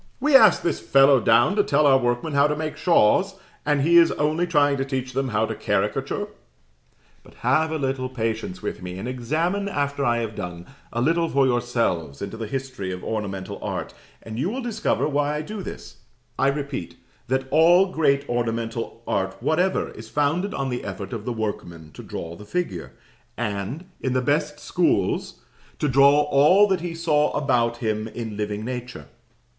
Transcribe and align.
"We 0.19 0.35
asked 0.35 0.63
this 0.63 0.79
fellow 0.79 1.19
down 1.19 1.55
to 1.57 1.63
tell 1.63 1.85
our 1.85 1.99
workmen 1.99 2.33
how 2.33 2.47
to 2.47 2.55
make 2.55 2.75
shawls, 2.75 3.35
and 3.67 3.83
he 3.83 3.97
is 3.97 4.11
only 4.13 4.47
trying 4.47 4.77
to 4.77 4.83
teach 4.83 5.13
them 5.13 5.27
how 5.29 5.45
to 5.45 5.53
caricature." 5.53 6.27
But 7.21 7.35
have 7.45 7.69
a 7.71 7.77
little 7.77 8.09
patience 8.09 8.63
with 8.63 8.81
me, 8.81 8.97
and 8.97 9.07
examine, 9.07 9.69
after 9.69 10.03
I 10.03 10.17
have 10.21 10.33
done, 10.35 10.65
a 10.91 11.01
little 11.03 11.29
for 11.29 11.45
yourselves 11.45 12.19
into 12.19 12.35
the 12.35 12.47
history 12.47 12.91
of 12.91 13.03
ornamental 13.03 13.59
art, 13.61 13.93
and 14.23 14.39
you 14.39 14.49
will 14.49 14.63
discover 14.63 15.07
why 15.07 15.35
I 15.35 15.43
do 15.43 15.61
this. 15.61 15.97
You 16.39 16.45
will 16.45 16.47
discover, 16.47 16.49
I 16.49 16.57
repeat, 16.59 16.97
that 17.27 17.47
all 17.51 17.91
great 17.91 18.27
ornamental 18.27 19.03
art 19.05 19.35
whatever 19.39 19.91
is 19.91 20.09
founded 20.09 20.55
on 20.55 20.69
the 20.69 20.83
effort 20.83 21.13
of 21.13 21.25
the 21.25 21.31
workman 21.33 21.91
to 21.91 22.01
draw 22.01 22.35
the 22.35 22.43
figure, 22.45 22.93
and, 23.37 23.85
in 23.99 24.13
the 24.13 24.21
best 24.23 24.59
schools, 24.59 25.41
to 25.77 25.87
draw 25.87 26.21
all 26.21 26.67
that 26.69 26.81
he 26.81 26.95
saw 26.95 27.31
about 27.37 27.77
him 27.77 28.07
in 28.07 28.35
living 28.35 28.65
nature. 28.65 29.05